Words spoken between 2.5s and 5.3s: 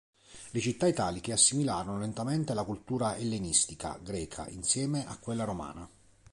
la cultura ellenistica greca, insieme a